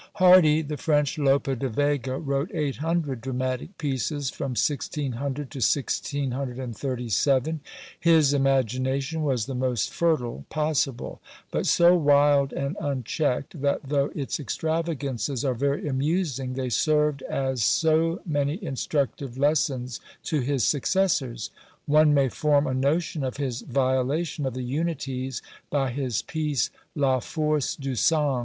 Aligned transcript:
Hardi, 0.15 0.63
the 0.63 0.77
French 0.77 1.19
Lope 1.19 1.59
de 1.59 1.69
Vega, 1.69 2.17
wrote 2.17 2.49
800 2.55 3.21
dramatic 3.21 3.77
pieces 3.77 4.31
from 4.31 4.53
1600 4.53 5.51
to 5.51 5.59
1637; 5.59 7.59
his 7.99 8.33
imagination 8.33 9.21
was 9.21 9.45
the 9.45 9.53
most 9.53 9.91
fertile 9.93 10.43
possible; 10.49 11.21
but 11.51 11.67
so 11.67 11.95
wild 11.95 12.51
and 12.51 12.75
unchecked, 12.79 13.61
that 13.61 13.81
though 13.89 14.07
its 14.15 14.39
extravagances 14.39 15.45
are 15.45 15.53
very 15.53 15.87
amusing, 15.87 16.53
they 16.53 16.69
served 16.69 17.21
as 17.21 17.61
so 17.61 18.21
many 18.25 18.57
instructive 18.65 19.37
lessons 19.37 19.99
to 20.23 20.39
his 20.39 20.63
successors. 20.63 21.51
One 21.85 22.11
may 22.11 22.29
form 22.29 22.65
a 22.65 22.73
notion 22.73 23.23
of 23.23 23.37
his 23.37 23.61
violation 23.61 24.47
of 24.47 24.55
the 24.55 24.63
unities 24.63 25.43
by 25.69 25.91
his 25.91 26.23
piece 26.23 26.71
"La 26.95 27.19
Force 27.19 27.75
du 27.75 27.93
Sang." 27.93 28.39